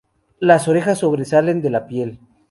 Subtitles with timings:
[0.39, 2.17] Las orejas sobresalen de la piel.